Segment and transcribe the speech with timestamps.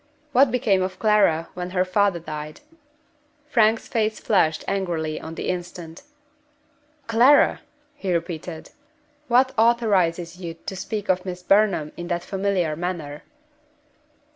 [0.31, 2.61] "What became of Clara when her father died?"
[3.47, 6.01] Frank's face flushed angrily on the instant.
[7.05, 7.61] "Clara!"
[7.93, 8.71] he repeated.
[9.27, 13.21] "What authorizes you to speak of Miss Burnham in that familiar manner?"